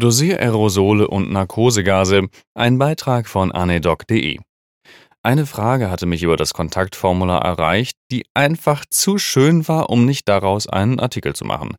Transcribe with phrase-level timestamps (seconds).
[0.00, 4.38] Dosiererosole und Narkosegase, ein Beitrag von anedoc.de.
[5.22, 10.26] Eine Frage hatte mich über das Kontaktformular erreicht, die einfach zu schön war, um nicht
[10.28, 11.76] daraus einen Artikel zu machen.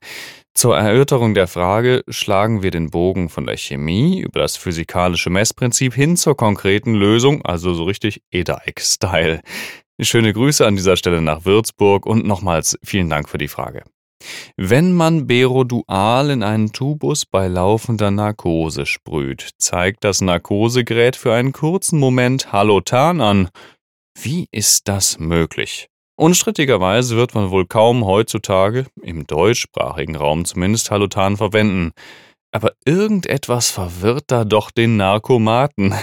[0.53, 5.95] Zur Erörterung der Frage schlagen wir den Bogen von der Chemie über das physikalische Messprinzip
[5.95, 9.41] hin zur konkreten Lösung, also so richtig EDAIC-Style.
[9.99, 13.83] Schöne Grüße an dieser Stelle nach Würzburg und nochmals vielen Dank für die Frage.
[14.57, 21.51] Wenn man Berodual in einen Tubus bei laufender Narkose sprüht, zeigt das Narkosegerät für einen
[21.51, 23.49] kurzen Moment Halotan an.
[24.19, 25.87] Wie ist das möglich?
[26.17, 31.93] Unstrittigerweise wird man wohl kaum heutzutage, im deutschsprachigen Raum zumindest, Halotan verwenden.
[32.51, 35.93] Aber irgendetwas verwirrt da doch den Narkomaten.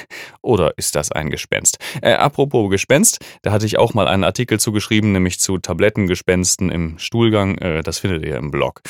[0.42, 1.78] Oder ist das ein Gespenst?
[2.00, 6.98] Äh, apropos Gespenst, da hatte ich auch mal einen Artikel zugeschrieben, nämlich zu Tablettengespensten im
[6.98, 7.58] Stuhlgang.
[7.58, 8.80] Äh, das findet ihr im Blog.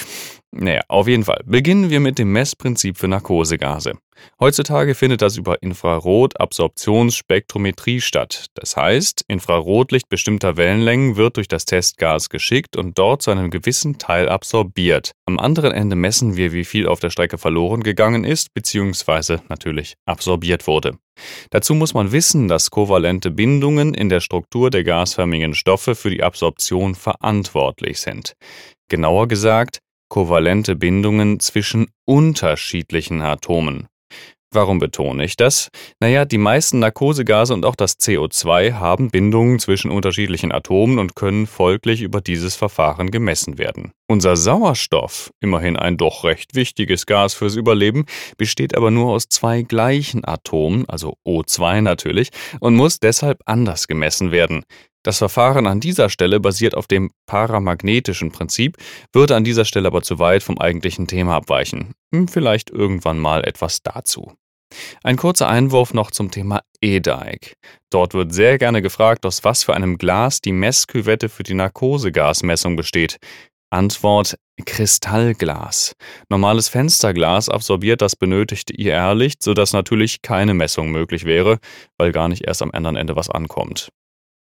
[0.51, 1.43] Naja, auf jeden Fall.
[1.45, 3.99] Beginnen wir mit dem Messprinzip für Narkosegase.
[4.41, 8.47] Heutzutage findet das über Infrarotabsorptionsspektrometrie statt.
[8.55, 13.99] Das heißt, Infrarotlicht bestimmter Wellenlängen wird durch das Testgas geschickt und dort zu einem gewissen
[13.99, 15.13] Teil absorbiert.
[15.27, 19.97] Am anderen Ende messen wir, wie viel auf der Strecke verloren gegangen ist, beziehungsweise natürlich
[20.07, 20.97] absorbiert wurde.
[21.51, 26.23] Dazu muss man wissen, dass kovalente Bindungen in der Struktur der gasförmigen Stoffe für die
[26.23, 28.35] Absorption verantwortlich sind.
[28.89, 33.89] Genauer gesagt, kovalente Bindungen zwischen unterschiedlichen Atomen.
[34.51, 35.69] Warum betone ich das?
[36.01, 41.47] Naja, die meisten Narkosegase und auch das CO2 haben Bindungen zwischen unterschiedlichen Atomen und können
[41.47, 43.93] folglich über dieses Verfahren gemessen werden.
[44.09, 48.07] Unser Sauerstoff, immerhin ein doch recht wichtiges Gas fürs Überleben,
[48.39, 54.33] besteht aber nur aus zwei gleichen Atomen, also O2 natürlich, und muss deshalb anders gemessen
[54.33, 54.65] werden.
[55.05, 58.77] Das Verfahren an dieser Stelle basiert auf dem paramagnetischen Prinzip,
[59.13, 61.95] würde an dieser Stelle aber zu weit vom eigentlichen Thema abweichen.
[62.13, 64.33] Hm, vielleicht irgendwann mal etwas dazu.
[65.03, 67.55] Ein kurzer Einwurf noch zum Thema E-Dike.
[67.91, 72.77] Dort wird sehr gerne gefragt, aus was für einem Glas die Messküvette für die Narkosegasmessung
[72.77, 73.17] besteht.
[73.71, 75.95] Antwort Kristallglas.
[76.29, 81.59] Normales Fensterglas absorbiert das benötigte IR-Licht, sodass natürlich keine Messung möglich wäre,
[81.99, 83.91] weil gar nicht erst am anderen Ende was ankommt.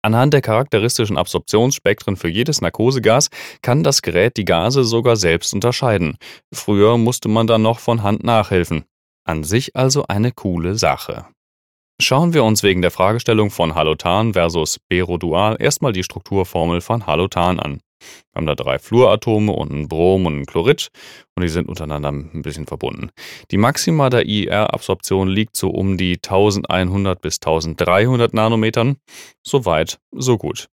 [0.05, 3.29] Anhand der charakteristischen Absorptionsspektren für jedes Narkosegas
[3.63, 6.19] kann das Gerät die Gase sogar selbst unterscheiden.
[6.53, 8.85] Früher musste man dann noch von Hand nachhelfen.
[9.23, 11.25] An sich also eine coole Sache.
[11.99, 17.59] Schauen wir uns wegen der Fragestellung von Halotan versus Berodual erstmal die Strukturformel von Halotan
[17.59, 17.79] an.
[18.31, 20.89] Wir haben da drei Fluoratome und ein Brom und ein Chlorid
[21.35, 23.09] und die sind untereinander ein bisschen verbunden.
[23.51, 28.97] Die Maxima der IR-Absorption liegt so um die 1100 bis 1300 Nanometern.
[29.43, 30.67] Soweit, so gut.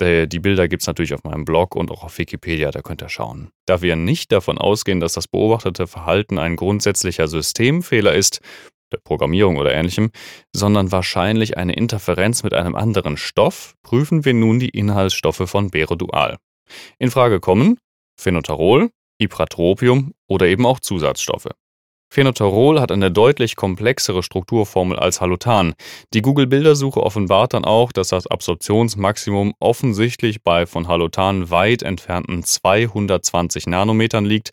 [0.00, 3.08] Die Bilder gibt es natürlich auf meinem Blog und auch auf Wikipedia, da könnt ihr
[3.08, 3.50] schauen.
[3.66, 8.40] Da wir nicht davon ausgehen, dass das beobachtete Verhalten ein grundsätzlicher Systemfehler ist,
[8.90, 10.10] der Programmierung oder ähnlichem,
[10.52, 16.38] sondern wahrscheinlich eine Interferenz mit einem anderen Stoff, prüfen wir nun die Inhaltsstoffe von Berodual.
[16.98, 17.78] In Frage kommen
[18.18, 21.48] Phenotarol, Ipratropium oder eben auch Zusatzstoffe.
[22.12, 25.72] Phenotarol hat eine deutlich komplexere Strukturformel als Halotan.
[26.12, 33.66] Die Google-Bildersuche offenbart dann auch, dass das Absorptionsmaximum offensichtlich bei von Halotan weit entfernten 220
[33.66, 34.50] Nanometern liegt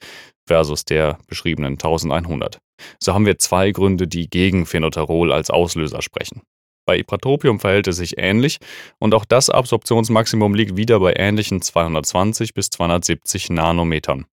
[0.47, 2.59] versus der beschriebenen 1100.
[2.97, 6.43] So haben wir zwei Gründe, die gegen Phenotarol als Auslöser sprechen.
[6.89, 8.57] Bei Ipratropium verhält es sich ähnlich
[8.97, 14.25] und auch das Absorptionsmaximum liegt wieder bei ähnlichen 220 bis 270 Nanometern.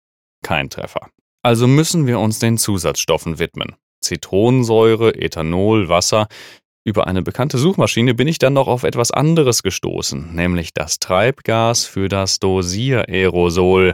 [0.43, 1.11] Kein Treffer.
[1.43, 3.75] Also müssen wir uns den Zusatzstoffen widmen.
[4.01, 6.27] Zitronensäure, Ethanol, Wasser.
[6.83, 11.85] Über eine bekannte Suchmaschine bin ich dann noch auf etwas anderes gestoßen, nämlich das Treibgas
[11.85, 13.93] für das Dosiererosol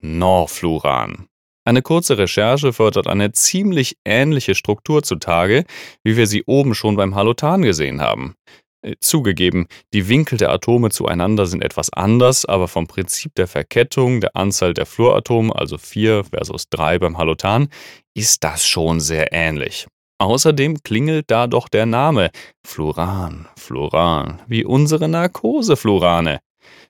[0.00, 1.28] Norfluran.
[1.66, 5.64] Eine kurze Recherche fördert eine ziemlich ähnliche Struktur zutage,
[6.02, 8.34] wie wir sie oben schon beim Halotan gesehen haben.
[8.82, 14.20] Äh, zugegeben, die Winkel der Atome zueinander sind etwas anders, aber vom Prinzip der Verkettung,
[14.20, 17.68] der Anzahl der Fluoratome, also 4 versus 3 beim Halotan,
[18.14, 19.86] ist das schon sehr ähnlich.
[20.18, 22.30] Außerdem klingelt da doch der Name
[22.64, 26.40] Fluran, Fluran, wie unsere Narkoseflurane.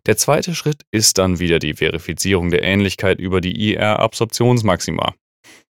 [0.06, 5.14] Der zweite Schritt ist dann wieder die Verifizierung der Ähnlichkeit über die IR-Absorptionsmaxima.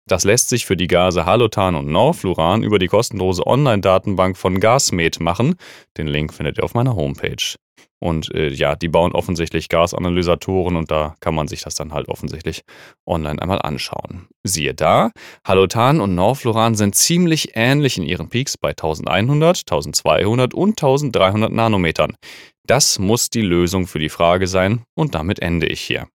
[0.06, 5.22] Das lässt sich für die Gase Halotan und Norfluran über die kostenlose Online-Datenbank von Gasmed
[5.22, 5.56] machen.
[5.98, 7.56] Den Link findet ihr auf meiner Homepage.
[8.04, 12.10] Und äh, ja, die bauen offensichtlich Gasanalysatoren und da kann man sich das dann halt
[12.10, 12.64] offensichtlich
[13.06, 14.28] online einmal anschauen.
[14.44, 15.12] Siehe da,
[15.48, 22.18] Halotan und Norfluran sind ziemlich ähnlich in ihren Peaks bei 1100, 1200 und 1300 Nanometern.
[22.65, 26.07] Das muss die Lösung für die Frage sein und damit ende ich hier.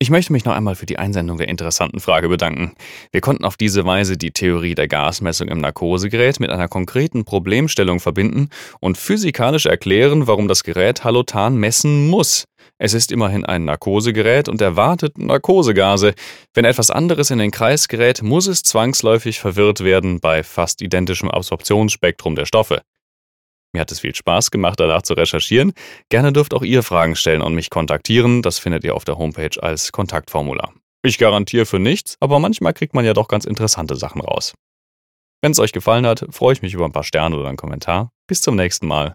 [0.00, 2.74] Ich möchte mich noch einmal für die Einsendung der interessanten Frage bedanken.
[3.10, 8.00] Wir konnten auf diese Weise die Theorie der Gasmessung im Narkosegerät mit einer konkreten Problemstellung
[8.00, 12.44] verbinden und physikalisch erklären, warum das Gerät Halotan messen muss.
[12.76, 16.14] Es ist immerhin ein Narkosegerät und erwartet Narkosegase.
[16.52, 21.30] Wenn etwas anderes in den Kreis gerät, muss es zwangsläufig verwirrt werden bei fast identischem
[21.30, 22.82] Absorptionsspektrum der Stoffe.
[23.74, 25.72] Mir hat es viel Spaß gemacht, danach zu recherchieren.
[26.08, 28.40] Gerne dürft auch ihr Fragen stellen und mich kontaktieren.
[28.40, 30.72] Das findet ihr auf der Homepage als Kontaktformular.
[31.02, 34.54] Ich garantiere für nichts, aber manchmal kriegt man ja doch ganz interessante Sachen raus.
[35.42, 38.10] Wenn es euch gefallen hat, freue ich mich über ein paar Sterne oder einen Kommentar.
[38.28, 39.14] Bis zum nächsten Mal.